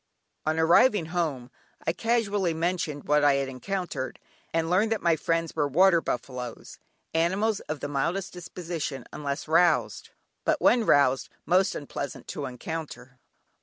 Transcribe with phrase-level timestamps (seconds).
[0.47, 1.51] On arriving home,
[1.85, 4.17] I casually mentioned what I had encountered,
[4.51, 6.79] and learned that my friends were "water buffalos,"
[7.13, 10.09] animals of the mildest disposition unless roused,
[10.43, 13.19] but when roused, most unpleasant to encounter.